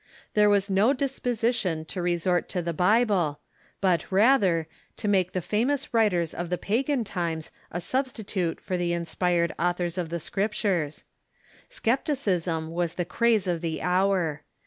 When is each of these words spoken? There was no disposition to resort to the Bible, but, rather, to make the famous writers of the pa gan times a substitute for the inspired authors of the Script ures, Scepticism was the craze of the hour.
There 0.33 0.49
was 0.49 0.67
no 0.67 0.93
disposition 0.93 1.85
to 1.85 2.01
resort 2.01 2.49
to 2.49 2.63
the 2.63 2.73
Bible, 2.73 3.39
but, 3.81 4.11
rather, 4.11 4.65
to 4.97 5.07
make 5.07 5.33
the 5.33 5.41
famous 5.45 5.93
writers 5.93 6.33
of 6.33 6.49
the 6.49 6.57
pa 6.57 6.81
gan 6.81 7.03
times 7.03 7.51
a 7.71 7.79
substitute 7.79 8.59
for 8.59 8.77
the 8.77 8.93
inspired 8.93 9.53
authors 9.59 9.99
of 9.99 10.09
the 10.09 10.19
Script 10.19 10.55
ures, 10.55 11.03
Scepticism 11.69 12.71
was 12.71 12.95
the 12.95 13.05
craze 13.05 13.45
of 13.45 13.61
the 13.61 13.83
hour. 13.83 14.41